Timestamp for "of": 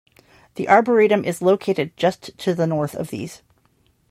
2.95-3.09